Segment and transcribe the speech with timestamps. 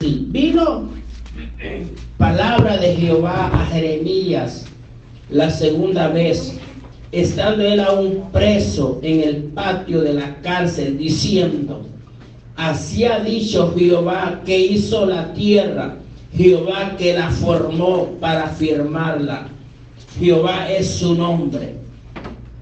[0.00, 0.90] Vino
[2.18, 4.64] palabra de Jehová a Jeremías
[5.28, 6.56] la segunda vez,
[7.10, 11.84] estando él aún preso en el patio de la cárcel, diciendo,
[12.54, 15.96] así ha dicho Jehová que hizo la tierra,
[16.32, 19.48] Jehová que la formó para firmarla.
[20.16, 21.74] Jehová es su nombre.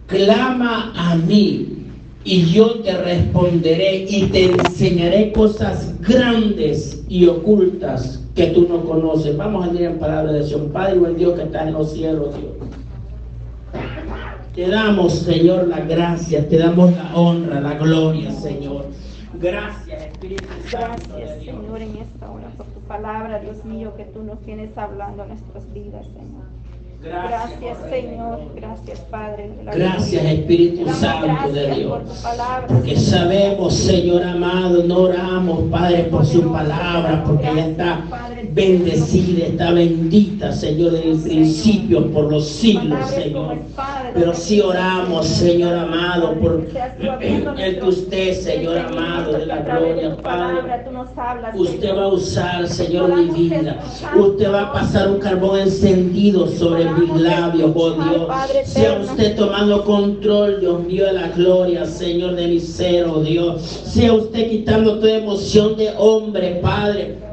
[0.06, 1.68] Clama a mí
[2.24, 9.36] y yo te responderé y te enseñaré cosas grandes y ocultas que tú no conoces.
[9.36, 10.60] Vamos a leer en palabra de Dios.
[10.72, 12.52] Padre, buen Dios que está en los cielos, Dios.
[14.54, 18.86] Te damos, Señor, la gracia, te damos la honra, la gloria, Señor.
[19.34, 20.96] Gracias, Espíritu Santo.
[21.14, 25.24] Gracias, Señor, en esta hora por tu palabra, Dios mío, que tú nos tienes hablando
[25.24, 26.44] en nuestras vidas, Señor.
[27.02, 28.40] Gracias, Señor.
[28.54, 29.50] Gracias, Padre.
[29.64, 32.24] Gracias, Espíritu Santo de Dios.
[32.68, 38.00] Porque sabemos, Señor amado, no oramos, Padre, por su palabra, porque ella está
[38.56, 43.58] bendecida, está bendita, Señor, desde el principio, por los siglos, Señor.
[44.14, 46.66] Pero si oramos, Señor amado, por
[47.60, 50.60] el que usted, Señor amado, de la gloria, Padre,
[51.54, 53.78] usted va a usar, Señor, mi vida.
[54.16, 58.28] Usted va a pasar un carbón encendido sobre mis labios, oh Dios.
[58.64, 63.60] Sea usted tomando control, Dios mío, de la gloria, Señor, de mi ser, oh Dios.
[63.60, 67.25] Sea usted quitando toda emoción de hombre, Padre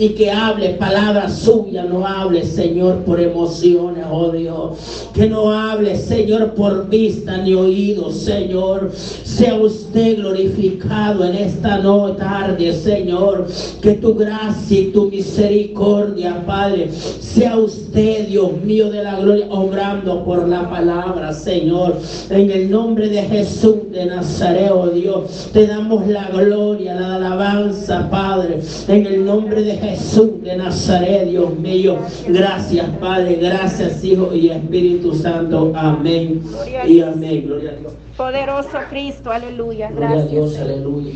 [0.00, 5.10] y que hable palabras suyas, no hable, Señor, por emociones, oh Dios.
[5.12, 8.92] Que no hable, Señor, por vista ni oído, Señor.
[8.94, 13.46] Sea usted glorificado en esta noche, tarde, Señor.
[13.82, 20.24] Que tu gracia y tu misericordia, Padre, sea usted, Dios mío de la gloria, obrando
[20.24, 21.98] por la palabra, Señor.
[22.30, 28.08] En el nombre de Jesús de Nazaret, oh Dios, te damos la gloria, la alabanza,
[28.08, 28.60] Padre.
[28.88, 29.89] En el nombre de Jesús.
[29.90, 31.98] Jesús de Nazaret, Dios mío.
[32.28, 33.36] Gracias, Padre.
[33.36, 35.72] Gracias, Hijo y Espíritu Santo.
[35.74, 36.42] Amén.
[36.86, 37.44] Y amén.
[37.46, 37.92] Gloria a Dios.
[38.16, 39.90] Poderoso Cristo, aleluya.
[39.90, 41.12] Gloria a Dios, aleluya.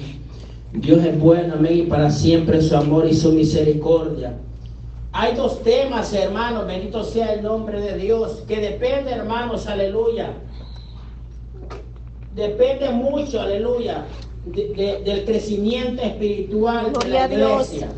[0.73, 1.79] Dios es bueno, amén.
[1.79, 4.35] Y para siempre su amor y su misericordia.
[5.13, 10.33] Hay dos temas, hermanos, bendito sea el nombre de Dios, que depende, hermanos, aleluya.
[12.35, 14.05] Depende mucho, aleluya,
[14.45, 17.89] del crecimiento espiritual de la iglesia.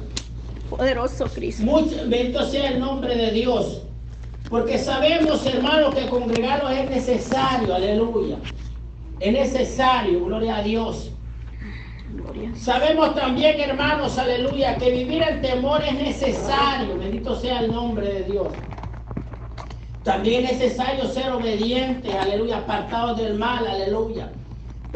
[0.71, 1.65] Poderoso Cristo.
[1.65, 3.83] Mucho, bendito sea el nombre de Dios.
[4.49, 8.37] Porque sabemos, hermanos, que congregarnos es necesario, aleluya.
[9.19, 11.11] Es necesario, gloria a Dios.
[12.55, 18.23] Sabemos también, hermanos, aleluya, que vivir el temor es necesario, bendito sea el nombre de
[18.25, 18.49] Dios.
[20.05, 24.31] También es necesario ser obedientes, aleluya, apartados del mal, aleluya.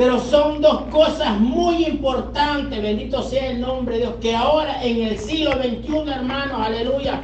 [0.00, 5.02] Pero son dos cosas muy importantes, bendito sea el nombre de Dios, que ahora en
[5.02, 7.20] el siglo XXI, hermanos, aleluya,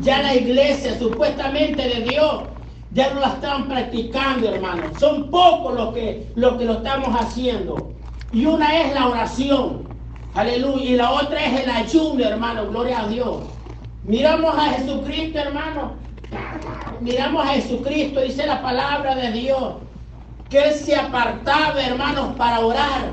[0.00, 2.44] ya la iglesia supuestamente de Dios
[2.90, 4.98] ya no la están practicando, hermanos.
[4.98, 7.92] Son pocos los que, los que lo estamos haciendo.
[8.32, 9.88] Y una es la oración,
[10.32, 13.42] aleluya, y la otra es el ayuno, hermano, gloria a Dios.
[14.04, 15.96] Miramos a Jesucristo, hermano.
[17.02, 19.87] Miramos a Jesucristo, dice la palabra de Dios
[20.50, 23.12] que él se apartaba, hermanos, para orar.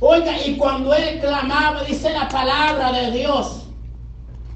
[0.00, 3.66] Oiga, y cuando él clamaba, dice la palabra de Dios,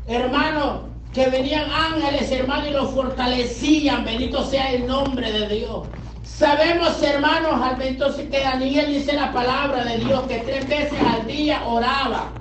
[0.09, 4.05] hermano, que venían ángeles, hermano, y lo fortalecían.
[4.05, 5.87] Bendito sea el nombre de Dios.
[6.23, 11.27] Sabemos, hermanos, al entonces que Daniel dice la palabra de Dios, que tres veces al
[11.27, 12.33] día oraba.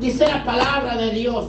[0.00, 1.46] Dice la palabra de Dios.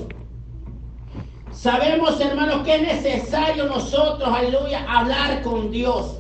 [1.51, 6.19] Sabemos, hermanos, que es necesario nosotros, aleluya, hablar con Dios.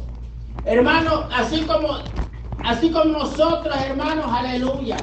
[0.65, 1.99] Hermano, así como,
[2.63, 4.97] así como nosotros, hermanos, aleluya.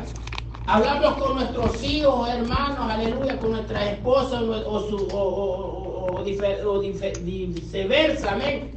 [0.67, 8.73] Hablamos con nuestros hijos, hermanos, aleluya, con nuestras esposas o, su, o, viceversa, amén.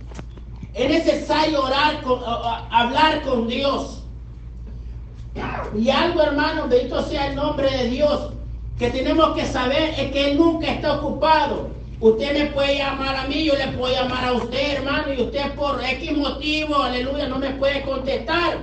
[0.73, 4.03] Es necesario orar, con, hablar con Dios.
[5.75, 8.33] Y algo, hermano, bendito sea el nombre de Dios,
[8.77, 11.69] que tenemos que saber es que Él nunca está ocupado.
[12.01, 15.51] Usted me puede llamar a mí, yo le puedo llamar a usted, hermano, y usted
[15.55, 18.57] por X motivo, aleluya, no me puede contestar.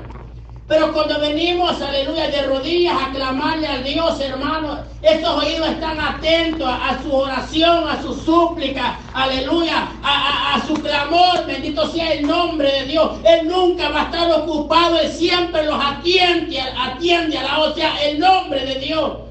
[0.66, 6.66] Pero cuando venimos, aleluya, de rodillas a clamarle al Dios, hermano, esos oídos están atentos
[6.66, 12.86] a, su oración, a su súplica, aleluya, a, su clamor, bendito sea el nombre de
[12.86, 13.18] Dios.
[13.22, 18.18] Él nunca va a estar ocupado, Él siempre los atiende, atiende a la, o el
[18.18, 19.25] nombre de Dios.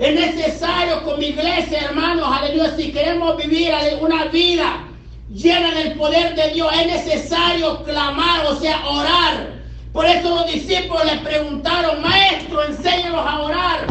[0.00, 3.70] Es necesario con mi iglesia, hermanos, aleluya, si queremos vivir
[4.00, 4.86] una vida
[5.30, 9.60] llena del poder de Dios, es necesario clamar, o sea, orar.
[9.92, 13.86] Por eso los discípulos le preguntaron, maestro, enséñanos a orar.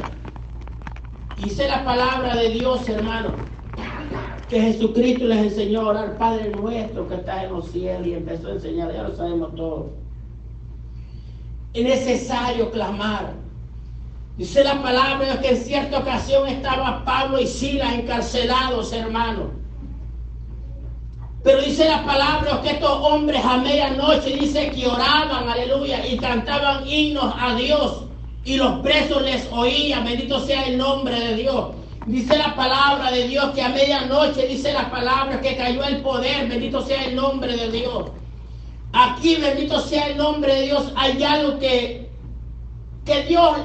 [1.38, 3.30] Dice la palabra de Dios, hermano,
[4.50, 8.48] que Jesucristo les enseñó a orar, Padre nuestro que estás en los cielos, y empezó
[8.48, 9.92] a enseñar, ya lo sabemos todos.
[11.76, 13.49] Es necesario clamar.
[14.40, 19.52] Dice la palabra que en cierta ocasión estaba Pablo y Silas encarcelados, hermano.
[21.44, 26.88] Pero dice la palabra que estos hombres a medianoche dice que oraban, aleluya, y cantaban
[26.88, 28.06] himnos a Dios.
[28.46, 31.72] Y los presos les oían, bendito sea el nombre de Dios.
[32.06, 36.48] Dice la palabra de Dios que a medianoche dice la palabra que cayó el poder,
[36.48, 38.06] bendito sea el nombre de Dios.
[38.94, 42.10] Aquí, bendito sea el nombre de Dios, hay algo que,
[43.04, 43.58] que Dios,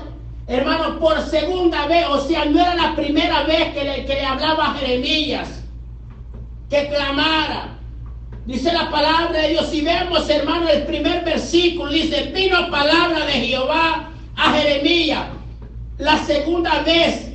[0.47, 4.25] hermano, por segunda vez, o sea, no era la primera vez que le, que le
[4.25, 5.63] hablaba a Jeremías,
[6.69, 7.79] que clamara.
[8.47, 13.33] Dice la palabra de Dios, si vemos, hermano, el primer versículo, dice, vino palabra de
[13.33, 15.29] Jehová a Jeremías.
[15.97, 17.33] La segunda vez,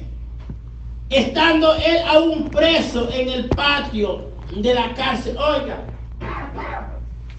[1.10, 5.36] estando él aún preso en el patio de la cárcel.
[5.38, 5.80] Oiga,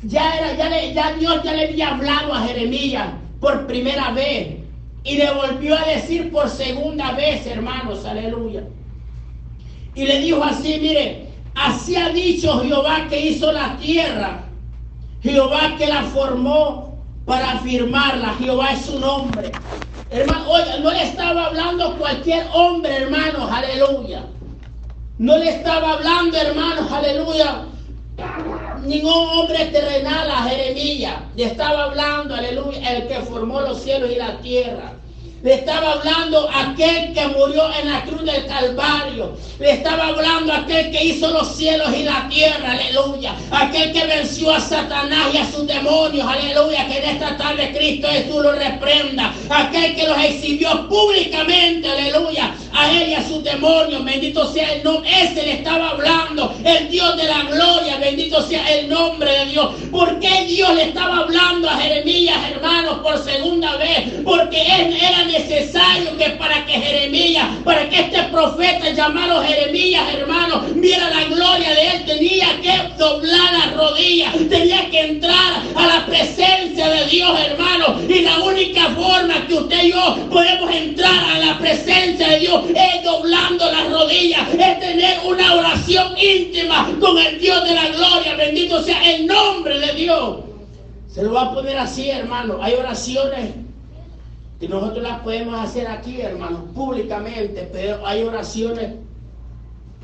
[0.02, 3.08] ya, era, ya, le, ya Dios ya le había hablado a Jeremías
[3.40, 4.59] por primera vez.
[5.04, 8.64] Y le volvió a decir por segunda vez, hermanos, aleluya.
[9.94, 14.44] Y le dijo así, mire, así ha dicho Jehová que hizo la tierra,
[15.22, 19.52] Jehová que la formó para afirmarla, Jehová es su nombre.
[20.10, 24.24] Hermano, oiga, no le estaba hablando cualquier hombre, hermanos, aleluya.
[25.18, 27.64] No le estaba hablando, hermanos, aleluya,
[28.82, 31.14] ningún hombre terrenal a Jeremías.
[31.36, 34.94] Le estaba hablando, aleluya, el que formó los cielos y la tierra.
[35.42, 39.38] Le estaba hablando aquel que murió en la cruz del Calvario.
[39.58, 42.72] Le estaba hablando aquel que hizo los cielos y la tierra.
[42.72, 43.34] Aleluya.
[43.50, 46.26] Aquel que venció a Satanás y a sus demonios.
[46.26, 46.86] Aleluya.
[46.88, 49.32] Que en esta tarde Cristo Jesús lo reprenda.
[49.48, 51.88] Aquel que los exhibió públicamente.
[51.88, 52.54] Aleluya.
[52.80, 54.04] A él y a sus demonios.
[54.04, 55.10] Bendito sea el nombre.
[55.22, 56.54] Ese le estaba hablando.
[56.64, 57.98] El Dios de la gloria.
[57.98, 59.74] Bendito sea el nombre de Dios.
[59.90, 64.12] ¿Por qué Dios le estaba hablando a Jeremías, hermanos, por segunda vez?
[64.24, 70.64] Porque él era necesario que para que Jeremías, para que este profeta llamado Jeremías, hermano,
[70.74, 76.06] viera la gloria de él, tenía que doblar las rodillas, tenía que entrar a la
[76.06, 78.00] presencia de Dios, hermano.
[78.08, 82.62] Y la única forma que usted y yo podemos entrar a la presencia de Dios
[82.76, 88.36] es doblando las rodillas, es tener una oración íntima con el Dios de la gloria.
[88.36, 90.38] Bendito sea el nombre de Dios.
[91.08, 92.58] Se lo va a poner así, hermano.
[92.62, 93.50] Hay oraciones
[94.60, 98.92] y nosotros las podemos hacer aquí, hermanos, públicamente, pero hay oraciones,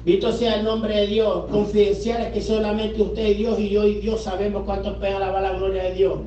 [0.02, 3.96] visto sea el nombre de Dios, confidenciales que solamente usted y Dios y yo y
[3.96, 6.18] Dios sabemos cuánto pega la, la gloria de Dios.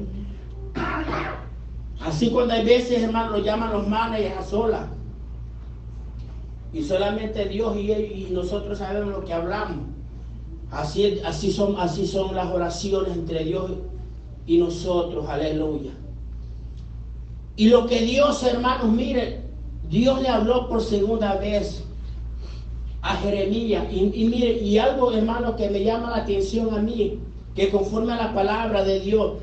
[1.99, 4.87] Así cuando hay veces, hermanos, nos llaman los managers a solas.
[6.73, 9.87] Y solamente Dios y, y nosotros sabemos lo que hablamos.
[10.71, 13.71] Así, así, son, así son las oraciones entre Dios
[14.45, 15.27] y nosotros.
[15.27, 15.91] Aleluya.
[17.55, 19.41] Y lo que Dios, hermanos, mire,
[19.89, 21.83] Dios le habló por segunda vez
[23.01, 23.85] a Jeremías.
[23.91, 27.19] Y, mire, y algo, hermano, que me llama la atención a mí,
[27.55, 29.33] que conforme a la palabra de Dios,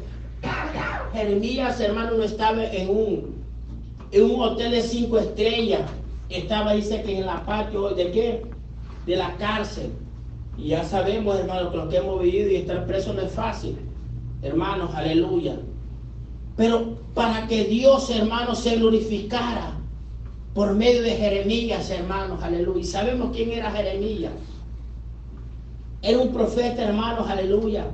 [1.12, 3.34] Jeremías, hermano, no estaba en un,
[4.12, 5.82] en un hotel de cinco estrellas.
[6.28, 8.42] Estaba, dice que en la patio, ¿de qué?
[9.06, 9.92] De la cárcel.
[10.58, 13.76] Y ya sabemos, hermano, que lo que hemos vivido y estar preso no es fácil.
[14.42, 15.56] Hermanos, aleluya.
[16.56, 19.72] Pero para que Dios, hermanos, se glorificara
[20.54, 22.84] por medio de Jeremías, hermanos, aleluya.
[22.84, 24.32] Sabemos quién era Jeremías.
[26.02, 27.86] Era un profeta, hermanos, aleluya.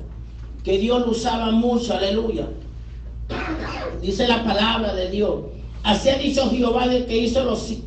[0.62, 2.48] Que Dios lo usaba mucho, aleluya.
[4.00, 5.40] Dice la palabra de Dios.
[5.82, 7.78] Así ha dicho Jehová de que hizo los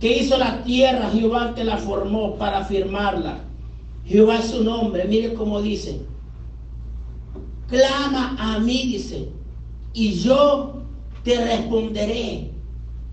[0.00, 3.40] que hizo la tierra, Jehová que la formó para firmarla.
[4.06, 5.04] Jehová es su nombre.
[5.04, 6.00] Mire cómo dice.
[7.68, 9.28] Clama a mí, dice
[9.98, 10.82] y yo
[11.24, 12.52] te responderé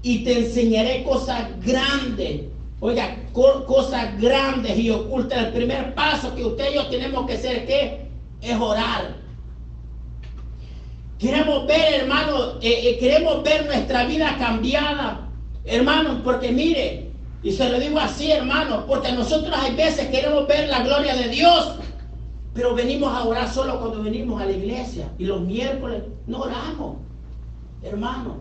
[0.04, 2.44] y te enseñaré cosas grandes.
[2.80, 5.48] Oiga, cosas grandes y ocultas.
[5.48, 8.08] El primer paso que usted y yo tenemos que hacer ¿qué?
[8.42, 9.15] es orar.
[11.18, 15.25] Queremos ver, hermano, eh, eh, queremos ver nuestra vida cambiada,
[15.65, 17.10] hermano, porque mire,
[17.43, 21.29] y se lo digo así, hermano, porque nosotros hay veces queremos ver la gloria de
[21.29, 21.75] Dios,
[22.55, 25.10] pero venimos a orar solo cuando venimos a la iglesia.
[25.19, 26.98] Y los miércoles no oramos,
[27.84, 28.38] hermano.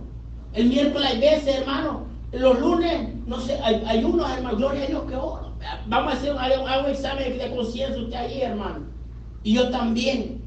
[0.55, 2.07] El miércoles hay veces, hermano.
[2.33, 5.53] Los lunes, no sé, hay, unos, hermano, gloria a Dios que oro.
[5.87, 8.87] Vamos a hacer un, examen de conciencia usted ahí, hermano.
[9.43, 10.43] Y yo también.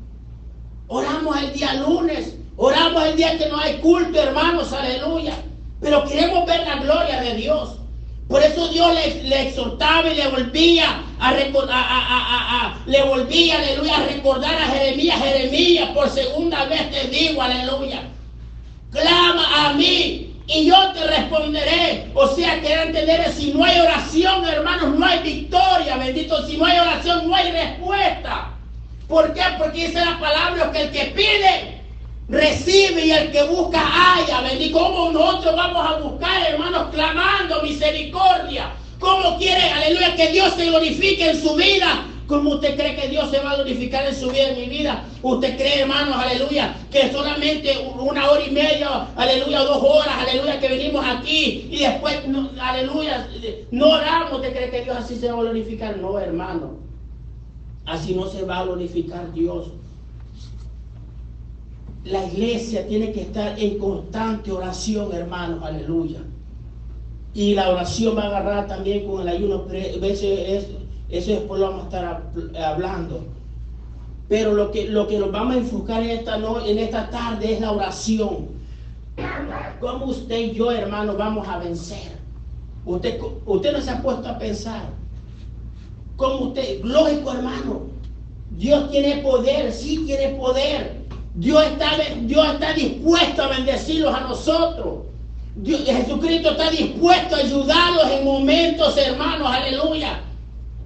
[0.87, 2.37] Oramos el día lunes.
[2.55, 5.35] Oramos el día que no hay culto, hermanos, aleluya.
[5.81, 7.77] Pero queremos ver la gloria de Dios.
[8.27, 14.53] Por eso Dios le, exhortaba y le volvía a, a, le volvía, aleluya, a recordar
[14.53, 18.01] a Jeremías, Jeremías, por segunda vez te digo, aleluya.
[18.91, 22.07] Clama a mí y yo te responderé.
[22.13, 26.45] O sea que entender, si no hay oración, hermanos, no hay victoria, bendito.
[26.47, 28.53] Si no hay oración, no hay respuesta.
[29.07, 29.41] ¿Por qué?
[29.57, 31.76] Porque dice la palabra que el que pide,
[32.29, 34.41] recibe y el que busca haya.
[34.41, 34.79] Bendito.
[34.79, 38.73] ¿Cómo nosotros vamos a buscar, hermanos, clamando misericordia?
[38.99, 42.05] ¿Cómo quiere, aleluya, que Dios se glorifique en su vida?
[42.27, 45.05] ¿Cómo usted cree que Dios se va a glorificar en su vida, en mi vida?
[45.21, 50.67] ¿Usted cree, hermanos, aleluya, que solamente una hora y media, aleluya, dos horas, aleluya, que
[50.67, 52.17] venimos aquí y después,
[52.59, 53.29] aleluya,
[53.71, 54.33] no oramos?
[54.33, 55.97] ¿Usted cree que Dios así se va a glorificar?
[55.97, 56.79] No, hermano.
[57.85, 59.67] Así no se va a glorificar Dios.
[62.09, 66.19] La iglesia tiene que estar en constante oración, hermanos, aleluya.
[67.33, 69.65] Y la oración va a agarrar también con el ayuno.
[69.65, 70.65] Veces
[71.09, 72.31] eso después lo vamos a estar
[72.63, 73.25] hablando.
[74.29, 77.53] Pero lo que, lo que nos vamos a enfocar en esta, no, en esta tarde
[77.53, 78.47] es la oración.
[79.81, 82.17] ¿Cómo usted y yo, hermano, vamos a vencer?
[82.85, 84.83] Usted, usted no se ha puesto a pensar.
[86.15, 86.81] ¿Cómo usted?
[86.83, 87.81] Lógico, hermano.
[88.51, 90.96] Dios tiene poder, sí tiene poder.
[91.37, 91.91] Dios está,
[92.21, 95.03] Dios está dispuesto a bendecirlos a nosotros.
[95.63, 100.21] Jesucristo está dispuesto a ayudarlos en momentos, hermanos, aleluya.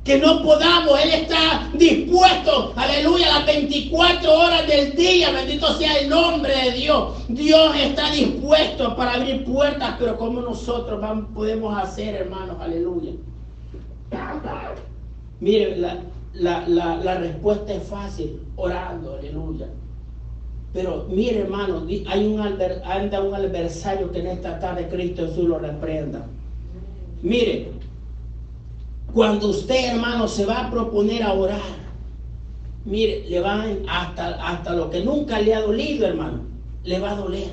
[0.03, 6.09] Que no podamos, Él está dispuesto, aleluya, las 24 horas del día, bendito sea el
[6.09, 7.13] nombre de Dios.
[7.29, 10.99] Dios está dispuesto para abrir puertas, pero como nosotros
[11.33, 13.11] podemos hacer, hermanos, aleluya.
[15.39, 15.77] Mire,
[16.33, 19.67] la, respuesta es fácil, orando, aleluya.
[20.73, 25.59] Pero mire, hermano, hay un, anda un adversario que en esta tarde Cristo Jesús lo
[25.59, 26.25] reprenda.
[27.21, 27.71] Mire,
[29.13, 31.59] cuando usted, hermano, se va a proponer a orar,
[32.85, 36.41] mire, le van hasta, hasta lo que nunca le ha dolido, hermano,
[36.85, 37.49] le va a doler.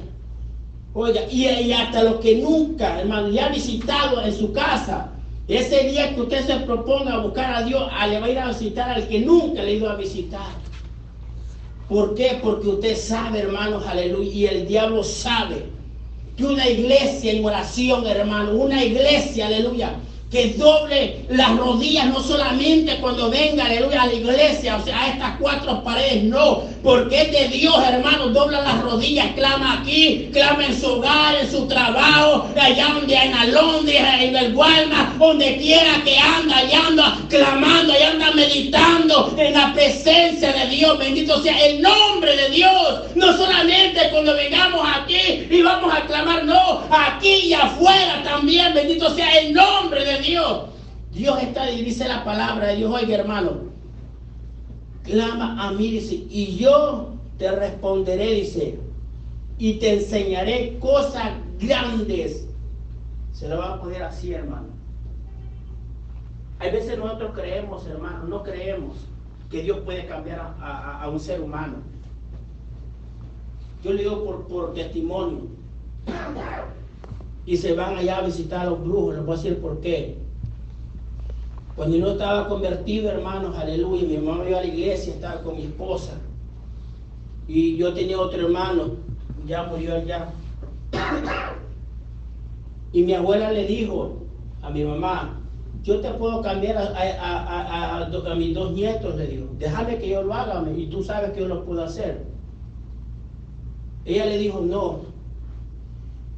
[0.94, 5.10] Oiga, y, hasta lo que nunca, hermano, le ha visitado en su casa,
[5.48, 8.48] ese día que usted se proponga a buscar a Dios, le va a ir a
[8.48, 10.67] visitar al que nunca le ha ido a visitar.
[11.88, 12.38] ¿Por qué?
[12.42, 15.64] Porque usted sabe, hermanos, aleluya, y el diablo sabe
[16.36, 19.98] que una iglesia en oración, hermano, una iglesia, aleluya,
[20.30, 25.08] que doble las rodillas, no solamente cuando venga, aleluya, a la iglesia, o sea, a
[25.08, 30.66] estas cuatro paredes, no, porque es de Dios, hermano, dobla las rodillas, clama aquí, clama
[30.66, 35.56] en su hogar, en su trabajo, allá donde en la Londres, en el Walmart, donde
[35.56, 41.42] quiera que anda, allá anda clamando, allá anda meditando en la presencia de Dios, bendito
[41.42, 46.82] sea el nombre de Dios, no solamente cuando vengamos aquí y vamos a clamar, no,
[46.90, 50.66] aquí y afuera también, bendito sea el nombre de Dios.
[51.12, 53.62] Dios está y dice la palabra de Dios, oiga hermano,
[55.02, 58.78] clama a mí, dice, y yo te responderé, dice,
[59.58, 62.46] y te enseñaré cosas grandes.
[63.32, 64.68] Se lo va a poner así, hermano.
[66.60, 68.96] Hay veces nosotros creemos, hermano, no creemos
[69.50, 71.76] que Dios puede cambiar a, un ser humano.
[73.82, 75.48] Yo le digo por, por testimonio
[77.48, 79.14] y se van allá a visitar a los brujos.
[79.14, 80.18] Les voy a decir por qué.
[81.74, 85.62] Cuando yo estaba convertido, hermanos, aleluya, mi mamá iba a la iglesia, estaba con mi
[85.62, 86.12] esposa.
[87.46, 88.96] Y yo tenía otro hermano,
[89.46, 90.28] ya murió allá.
[92.92, 94.16] Y mi abuela le dijo
[94.60, 95.40] a mi mamá,
[95.82, 100.34] yo te puedo cambiar a, a, mis dos nietos, le dijo, déjame que yo lo
[100.34, 102.26] haga y tú sabes que yo lo puedo hacer.
[104.04, 105.00] Ella le dijo, no,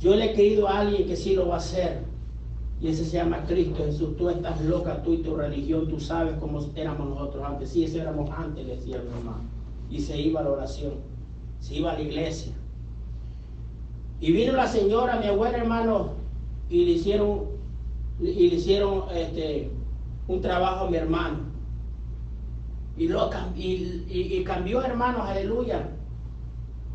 [0.00, 2.02] yo le he querido a alguien que sí lo va a hacer.
[2.80, 4.16] Y ese se llama Cristo Jesús.
[4.16, 7.68] Tú estás loca, tú y tu religión, tú sabes cómo éramos nosotros antes.
[7.70, 9.42] Sí, eso éramos antes, le decía mi mamá.
[9.90, 10.94] Y se iba a la oración,
[11.60, 12.54] se iba a la iglesia.
[14.20, 16.12] Y vino la señora, mi abuela hermano,
[16.70, 17.42] y le hicieron,
[18.20, 19.70] y le hicieron este,
[20.28, 21.50] un trabajo a mi hermano.
[22.96, 23.30] Y, lo,
[24.44, 25.88] cambió, hermanos, aleluya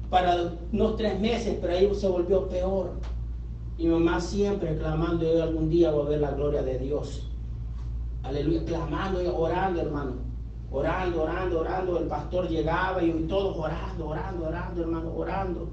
[0.09, 2.91] para unos tres meses, pero ahí se volvió peor.
[3.77, 7.27] Y mamá siempre clamando, yo algún día voy a ver la gloria de Dios.
[8.23, 10.13] Aleluya, clamando y orando, hermano.
[10.71, 11.99] Orando, orando, orando.
[11.99, 15.69] El pastor llegaba y todos orando, orando, orando, hermano, orando.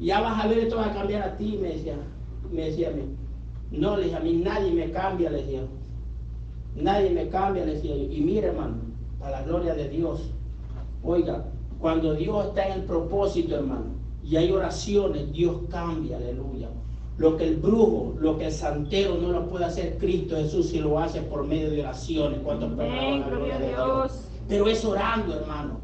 [0.00, 1.96] Ya vas a ver, esto va a cambiar a ti, me decía.
[2.50, 3.02] Me decía a mí.
[3.70, 5.62] No, le decía, a mí nadie me cambia, le decía.
[6.76, 7.96] Nadie me cambia, le decía.
[7.96, 8.76] Y mire, hermano,
[9.18, 10.30] para la gloria de Dios.
[11.02, 11.44] Oiga,
[11.84, 13.84] cuando Dios está en el propósito, hermano,
[14.24, 16.70] y hay oraciones, Dios cambia, aleluya.
[17.18, 20.78] Lo que el brujo, lo que el santero no lo puede hacer Cristo Jesús si
[20.78, 22.40] lo hace por medio de oraciones.
[22.42, 24.24] ¿Cuántos gloria a Dios.
[24.48, 25.78] Pero es orando, hermano.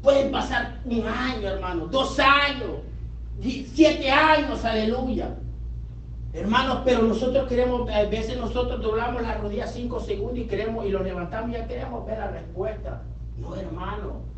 [0.00, 2.78] Pueden pasar un año, hermano, dos años,
[3.42, 5.36] siete años, aleluya.
[6.32, 10.88] Hermanos, pero nosotros queremos, a veces nosotros doblamos la rodilla cinco segundos y queremos, y
[10.88, 13.02] lo levantamos y ya queremos ver la respuesta.
[13.36, 14.30] No, hermano,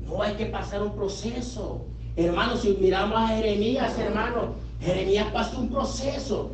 [0.00, 1.82] no hay que pasar un proceso.
[2.16, 6.50] Hermano, si miramos a Jeremías, hermano, Jeremías pasó un proceso.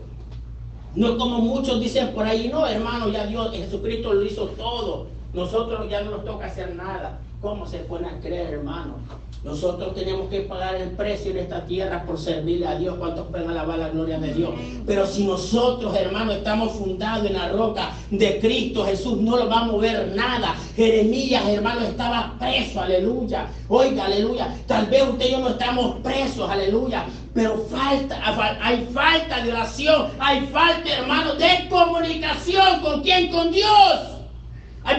[0.94, 5.06] No como muchos dicen por ahí, no, hermano, ya Dios, Jesucristo lo hizo todo.
[5.32, 7.20] Nosotros ya no nos toca hacer nada.
[7.40, 8.97] ¿Cómo se pueden creer, hermano?
[9.42, 12.97] Nosotros tenemos que pagar el precio en esta tierra por servirle a Dios.
[12.99, 14.50] ¿Cuántos pueden alabar la gloria de Dios?
[14.87, 19.61] Pero si nosotros, hermano, estamos fundados en la roca de Cristo Jesús, no lo va
[19.61, 20.54] a mover nada.
[20.76, 23.47] Jeremías, hermano, estaba preso, aleluya.
[23.68, 24.54] Oiga, aleluya.
[24.66, 27.06] Tal vez usted y yo no estamos presos, aleluya.
[27.32, 28.20] Pero falta,
[28.61, 32.80] hay falta de oración, hay falta, hermano, de comunicación.
[32.82, 33.30] ¿Con quién?
[33.30, 34.09] Con Dios.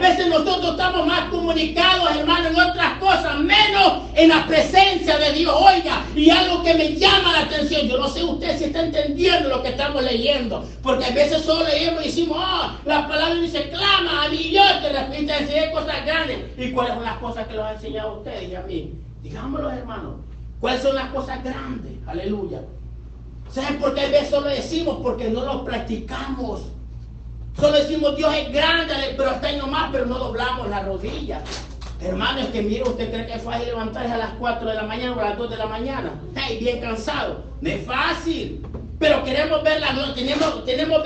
[0.02, 5.56] Veces nosotros estamos más comunicados, hermano, en otras cosas, menos en la presencia de Dios.
[5.56, 9.50] Oiga, y algo que me llama la atención, yo no sé usted si está entendiendo
[9.50, 13.70] lo que estamos leyendo, porque a veces solo leemos y decimos, ah, la palabra dice,
[13.70, 16.40] clama a mi Dios, te repite decir cosas grandes.
[16.58, 18.94] ¿Y cuáles son las cosas que los ha enseñado a ustedes y a mí?
[19.22, 20.16] Digámoslo, hermano.
[20.60, 21.92] ¿Cuáles son las cosas grandes?
[22.08, 22.62] Aleluya.
[23.52, 24.98] ¿Saben por qué a veces solo decimos?
[25.04, 26.62] Porque no lo practicamos.
[27.60, 31.42] Solo decimos Dios es grande, pero está ahí nomás, pero no doblamos la rodilla.
[32.02, 34.84] Hermano, es que mire, usted cree que es fácil levantarse a las 4 de la
[34.84, 36.14] mañana o a las 2 de la mañana.
[36.36, 37.44] Ahí bien cansado.
[37.62, 38.66] No es fácil.
[38.98, 41.04] Pero queremos ver la gloria, tenemos, queremos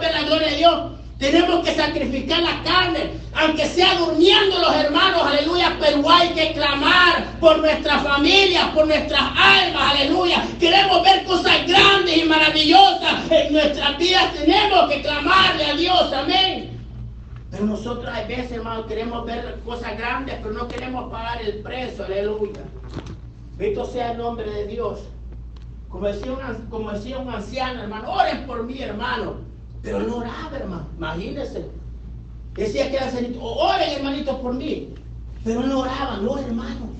[0.00, 0.92] ver la gloria de Dios.
[1.20, 7.38] Tenemos que sacrificar la carne, aunque sea durmiendo los hermanos, aleluya, pero hay que clamar
[7.38, 10.42] por nuestras familias, por nuestras almas, aleluya.
[10.58, 16.80] Queremos ver cosas grandes y maravillosas en nuestras vidas, tenemos que clamarle a Dios, amén.
[17.50, 22.06] Pero nosotros a veces, hermanos, queremos ver cosas grandes, pero no queremos pagar el precio,
[22.06, 22.62] aleluya.
[23.58, 25.00] Bendito sea el nombre de Dios.
[25.90, 26.32] Como decía,
[26.70, 29.49] como decía un anciano, hermano, oren por mí, hermano.
[29.82, 30.86] Pero no oraba, hermano.
[30.96, 31.66] Imagínense.
[32.54, 34.88] Decía que era cenito, oren hermanito por mí.
[35.44, 36.90] Pero no oraban, no hermano.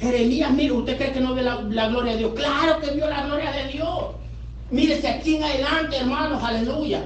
[0.00, 1.56] Jeremías, mire, ¿usted cree que no ve la,
[1.88, 2.32] gloria de Dios?
[2.34, 4.04] Claro que vio la gloria de Dios.
[4.70, 7.04] Mírese aquí en adelante, hermanos, aleluya.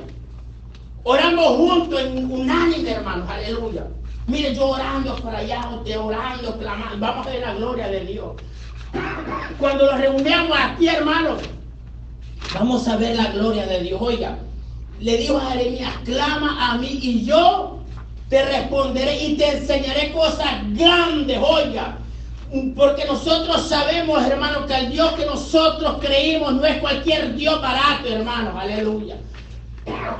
[1.04, 3.86] Oramos juntos en unánime, hermanos, aleluya.
[4.26, 6.98] Mire, yo orando para allá, usted orando, clamando.
[6.98, 8.36] Vamos a ver la gloria de Dios.
[9.58, 11.42] Cuando nos reunimos aquí, hermanos,
[12.54, 14.00] vamos a ver la gloria de Dios.
[14.00, 14.38] Oiga,
[15.00, 17.78] le dijo a Jeremías, clama a mí y yo
[18.28, 21.98] te responderé y te enseñaré cosas grandes, oiga.
[22.74, 28.08] Porque nosotros sabemos, hermanos, que el Dios que nosotros creímos no es cualquier Dios barato,
[28.08, 29.16] hermanos, aleluya.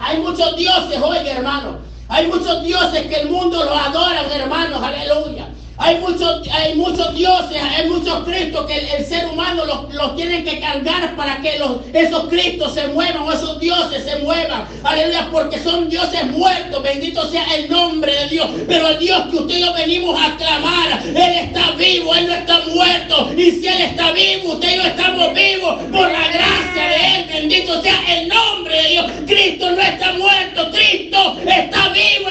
[0.00, 1.76] Hay muchos dioses, oiga, hermanos.
[2.08, 5.48] Hay muchos dioses que el mundo los adoran, hermanos, aleluya.
[5.80, 10.44] Hay muchos, hay muchos dioses, hay muchos cristos que el, ser humano los, los, tienen
[10.44, 14.66] que cargar para que los, esos cristos se muevan o esos dioses se muevan.
[14.82, 16.82] Aleluya, porque son dioses muertos.
[16.82, 18.48] Bendito sea el nombre de Dios.
[18.66, 22.34] Pero el Dios que usted y yo venimos a clamar, Él está vivo, Él no
[22.34, 23.30] está muerto.
[23.36, 27.26] Y si Él está vivo, usted y yo estamos vivos por la gracia de Él.
[27.32, 29.06] Bendito sea el nombre de Dios.
[29.26, 32.30] Cristo no está muerto, Cristo está vivo,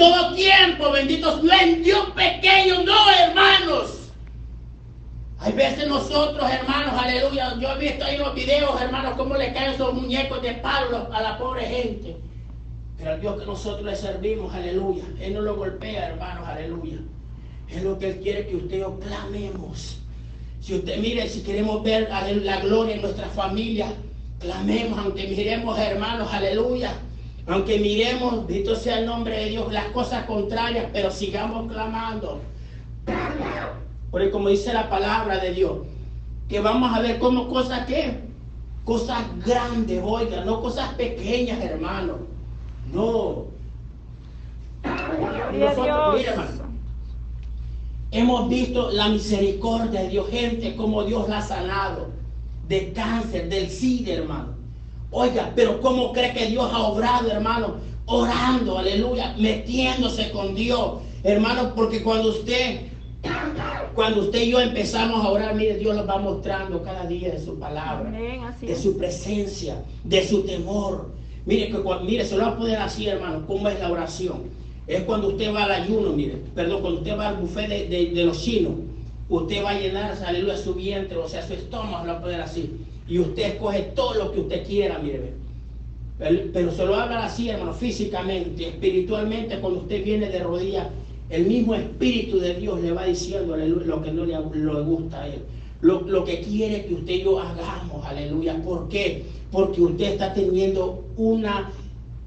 [0.00, 4.10] todo tiempo, benditos, no en Dios pequeño, no, hermanos.
[5.38, 9.74] Hay veces nosotros, hermanos, aleluya, yo he visto ahí los videos, hermanos, cómo le caen
[9.74, 12.16] esos muñecos de palo a la pobre gente.
[12.98, 16.98] Pero al Dios que nosotros le servimos, aleluya, Él no lo golpea, hermanos, aleluya.
[17.68, 20.00] Es lo que Él quiere que usted yo clamemos.
[20.60, 23.94] Si usted mire, si queremos ver la gloria en nuestra familia,
[24.40, 26.94] Clamemos, aunque miremos, hermanos, aleluya.
[27.50, 32.40] Aunque miremos, bendito sea el nombre de Dios, las cosas contrarias, pero sigamos clamando.
[34.12, 35.78] Porque como dice la palabra de Dios,
[36.48, 38.20] que vamos a ver como cosas que,
[38.84, 42.18] cosas grandes, oiga, no cosas pequeñas, hermano.
[42.92, 43.46] No.
[45.52, 46.64] Nosotros, hermano,
[48.12, 52.10] hemos visto la misericordia de Dios, gente como Dios la ha sanado
[52.68, 54.59] de cáncer, del SIDA, hermano.
[55.12, 57.76] Oiga, pero ¿cómo cree que Dios ha obrado, hermano?
[58.06, 62.82] Orando, aleluya, metiéndose con Dios, hermano, porque cuando usted,
[63.94, 67.40] cuando usted y yo empezamos a orar, mire, Dios nos va mostrando cada día de
[67.40, 68.12] su palabra,
[68.60, 71.10] de su presencia, de su temor.
[71.44, 74.44] Mire, que, mire, se lo va a poder así, hermano, cómo es la oración.
[74.86, 78.40] Es cuando usted va al ayuno, mire, perdón, cuando usted va al buffet de, los
[78.40, 78.72] chinos,
[79.28, 82.40] usted va a llenar, aleluya, su vientre, o sea, su estómago, lo va a poner
[82.40, 82.76] así.
[83.10, 85.32] Y usted escoge todo lo que usted quiera, mire.
[86.52, 90.86] Pero se lo haga así, hermano, físicamente, espiritualmente, cuando usted viene de rodillas,
[91.28, 94.36] el mismo Espíritu de Dios le va diciendo lo que no le,
[94.82, 95.42] gusta a él.
[95.80, 98.62] Lo, lo, que quiere que usted y yo hagamos, aleluya.
[98.62, 99.24] ¿Por qué?
[99.50, 101.72] Porque usted está teniendo una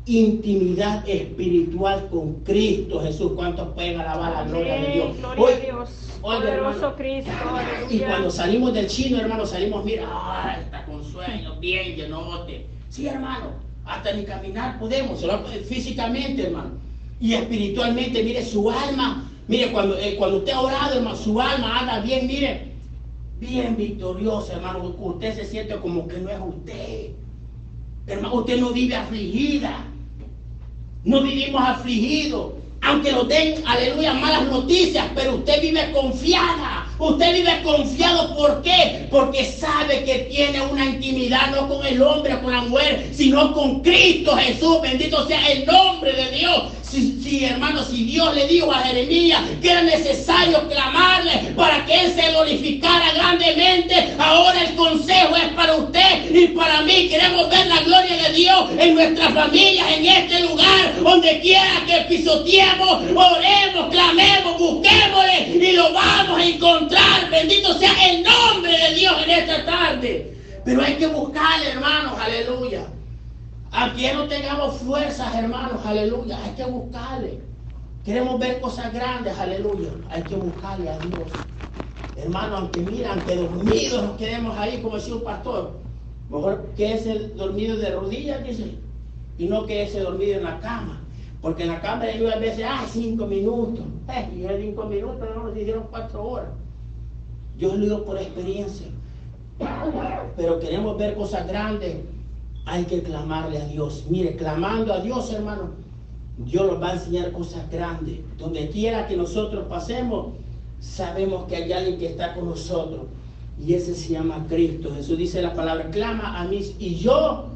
[0.06, 3.32] intimidad espiritual con Cristo Jesús.
[3.36, 5.18] ¿Cuántos pueden alabar la gloria de Dios?
[5.18, 6.20] Gloria a Dios.
[6.22, 7.32] Poderoso Cristo.
[7.90, 12.66] Y cuando salimos del chino, hermano, salimos, mira, está con sueño, bien llenote.
[12.90, 13.52] Sí, hermano,
[13.86, 15.26] hasta ni caminar podemos,
[15.68, 16.72] físicamente, hermano.
[17.20, 21.80] Y espiritualmente, mire, su alma, mire, cuando, eh, cuando usted ha orado, hermano, su alma
[21.80, 22.72] anda bien, mire,
[23.40, 24.96] bien victoriosa, hermano.
[24.98, 27.12] Usted se siente como que no es usted.
[28.08, 29.86] Hermano, usted no vive afligida.
[31.04, 32.54] No vivimos afligidos.
[32.82, 36.86] Aunque nos den, aleluya, malas noticias, pero usted vive confiada.
[37.00, 38.36] Usted vive confiado.
[38.36, 39.08] ¿Por qué?
[39.10, 43.82] Porque sabe que tiene una intimidad no con el hombre, con la mujer, sino con
[43.82, 44.82] Cristo Jesús.
[44.82, 46.64] Bendito sea el nombre de Dios.
[46.94, 52.14] Si, hermano, si Dios le dijo a Jeremías que era necesario clamarle para que él
[52.14, 57.08] se glorificara grandemente, ahora el consejo es para usted y para mí.
[57.08, 60.53] Queremos ver la gloria de Dios en nuestras familias, en este lugar,
[61.04, 67.30] donde quiera que pisoteemos, oremos, clamemos, busquémosle y lo vamos a encontrar.
[67.30, 70.38] Bendito sea el nombre de Dios en esta tarde.
[70.66, 72.88] Pero hay que buscarle, hermanos, aleluya.
[73.72, 76.40] Aquí no tengamos fuerzas, hermanos, aleluya.
[76.44, 77.40] Hay que buscarle.
[78.06, 79.90] Queremos ver cosas grandes, aleluya.
[80.10, 81.28] Hay que buscarle a Dios.
[82.16, 85.80] Hermano, aunque mira, aunque dormidos nos quedemos ahí, como decía un pastor.
[86.30, 88.76] Mejor que ese dormido de rodillas, dice.
[89.38, 91.02] Y no que ese dormido en la cama.
[91.42, 93.86] Porque en la cama ellos a veces, ah, cinco minutos.
[94.10, 96.50] Eh, y en cinco minutos no nos hicieron cuatro horas.
[97.58, 98.88] Yo lo digo por experiencia.
[100.36, 101.98] Pero queremos ver cosas grandes
[102.66, 104.06] hay que clamarle a Dios.
[104.10, 105.72] Mire, clamando a Dios, hermano,
[106.38, 108.20] Dios nos va a enseñar cosas grandes.
[108.38, 110.34] Donde quiera que nosotros pasemos,
[110.80, 113.02] sabemos que hay alguien que está con nosotros.
[113.60, 114.94] Y ese se llama Cristo.
[114.96, 117.50] Jesús dice la palabra, clama a mí y yo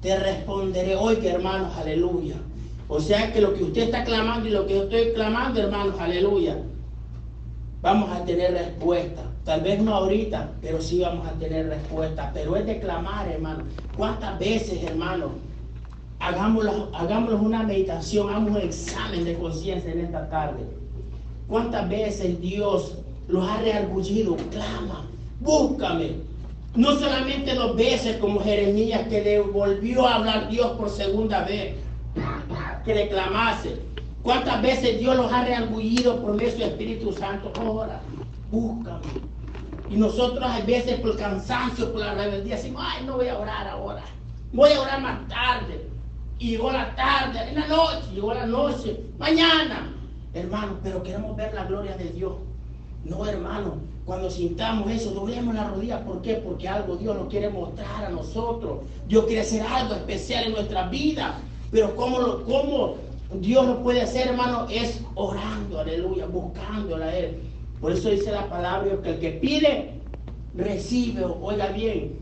[0.00, 0.96] te responderé.
[0.96, 2.36] Oiga, hermanos, aleluya.
[2.88, 5.94] O sea que lo que usted está clamando y lo que yo estoy clamando, hermanos,
[5.98, 6.56] aleluya,
[7.82, 9.22] vamos a tener respuesta.
[9.44, 12.30] Tal vez no ahorita, pero sí vamos a tener respuesta.
[12.32, 13.64] Pero es de clamar, hermano.
[13.96, 15.32] ¿Cuántas veces, hermano?
[16.20, 20.64] Hagámoslo, hagámoslo una meditación, hagamos un examen de conciencia en esta tarde.
[21.46, 24.36] ¿Cuántas veces Dios los ha reargullido?
[24.50, 25.06] Clama,
[25.40, 26.27] búscame.
[26.78, 31.74] No solamente dos veces como Jeremías que le volvió a hablar Dios por segunda vez,
[32.84, 33.80] que le clamase.
[34.22, 37.52] ¿Cuántas veces Dios los ha reargullido por medio del Espíritu Santo?
[37.58, 38.00] Ahora,
[38.52, 39.00] búscame.
[39.90, 43.66] Y nosotros a veces por cansancio, por la rebeldía, decimos, ay, no voy a orar
[43.66, 44.04] ahora.
[44.52, 45.84] Voy a orar más tarde.
[46.38, 49.92] Y llegó la tarde, en la noche, llegó la noche, mañana.
[50.32, 52.34] Hermano, pero queremos ver la gloria de Dios.
[53.04, 53.78] No, hermano,
[54.08, 56.02] cuando sintamos eso, doblemos la rodilla.
[56.02, 56.36] ¿Por qué?
[56.36, 58.78] Porque algo Dios nos quiere mostrar a nosotros.
[59.06, 61.38] Dios quiere hacer algo especial en nuestra vida.
[61.70, 62.94] Pero ¿cómo, cómo
[63.38, 64.66] Dios lo puede hacer, hermano?
[64.70, 67.36] Es orando, aleluya, buscándola a Él.
[67.82, 69.90] Por eso dice la palabra que el que pide,
[70.54, 72.18] recibe, oiga bien.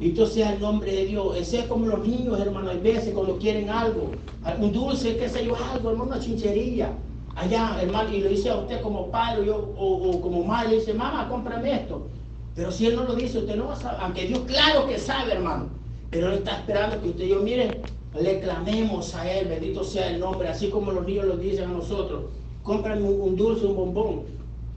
[0.00, 1.36] Esto sea el nombre de Dios.
[1.36, 4.10] Ese es como los niños, hermano, hay veces cuando quieren algo,
[4.58, 6.90] un dulce, qué sé yo, algo, hermano, una chinchería.
[7.38, 10.92] Allá, hermano, y lo dice a usted como padre yo, o, como madre, le dice,
[10.92, 12.08] mamá, cómprame esto.
[12.56, 14.98] Pero si él no lo dice, usted no va a saber, aunque Dios claro que
[14.98, 15.68] sabe, hermano.
[16.10, 17.80] Pero él está esperando que usted yo, mire,
[18.20, 21.74] le clamemos a él, bendito sea el nombre, así como los niños lo dicen a
[21.74, 22.24] nosotros.
[22.64, 24.22] Cómprame un dulce, un bombón.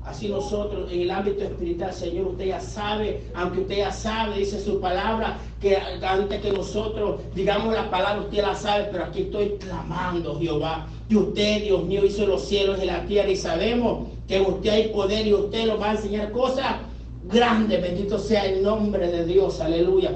[0.05, 4.59] Así nosotros en el ámbito espiritual, Señor, usted ya sabe, aunque usted ya sabe, dice
[4.59, 9.57] su palabra, que antes que nosotros digamos la palabra, usted la sabe, pero aquí estoy
[9.59, 10.87] clamando, Jehová.
[11.07, 14.87] Y usted, Dios mío, hizo los cielos y la tierra y sabemos que usted hay
[14.87, 16.77] poder y usted nos va a enseñar cosas
[17.25, 17.79] grandes.
[17.79, 20.13] Bendito sea el nombre de Dios, aleluya.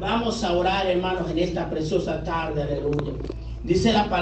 [0.00, 3.12] Vamos a orar, hermanos, en esta preciosa tarde, aleluya.
[3.62, 4.16] Dice la palabra.